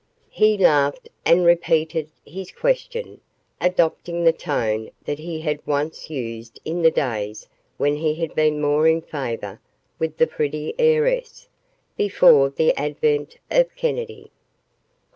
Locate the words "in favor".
8.87-9.61